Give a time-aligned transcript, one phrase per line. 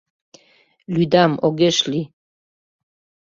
[0.93, 2.05] —Лӱдам, огеш лий.